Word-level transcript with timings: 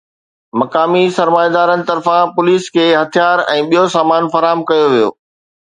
مقامي 0.59 1.03
سرمائيدارن 1.17 1.81
طرفان 1.89 2.25
پوليس 2.37 2.67
کي 2.77 2.87
هٿيار 3.01 3.45
۽ 3.59 3.69
ٻيو 3.69 3.87
سامان 3.99 4.29
فراهم 4.35 4.69
ڪيو 4.73 4.85
ويو 4.97 5.17